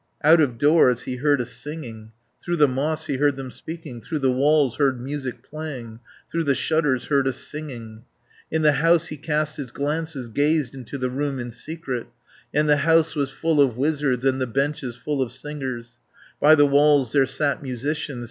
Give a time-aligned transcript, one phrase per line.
[0.23, 2.11] Out of doors he heard a singing,
[2.41, 5.99] Through the moss he heard them speaking, 390 Through the walls heard music playing,
[6.31, 8.01] Through the shutters heard a singing.
[8.49, 12.07] In the house he cast his glances, Gazed into the room in secret,
[12.51, 15.99] And the house was full of wizards, And the benches full of singers,
[16.39, 18.19] By the walls there sat musicians.